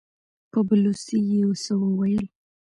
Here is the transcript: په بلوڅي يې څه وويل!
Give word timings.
په 0.51 0.59
بلوڅي 0.67 1.19
يې 1.31 1.43
څه 1.63 1.73
وويل! 1.83 2.25